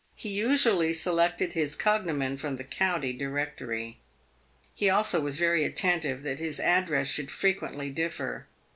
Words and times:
He 0.15 0.29
usually 0.29 0.93
selected 0.93 1.53
his 1.53 1.75
cog 1.75 2.07
nomen 2.07 2.35
from 2.39 2.55
the 2.55 2.63
County 2.63 3.13
Directory. 3.13 3.99
He 4.73 4.89
also 4.89 5.21
was 5.21 5.37
very 5.37 5.63
attentive 5.63 6.23
that 6.23 6.39
his 6.39 6.59
address 6.59 7.07
should 7.07 7.29
frequently 7.29 7.91
differ. 7.91 8.47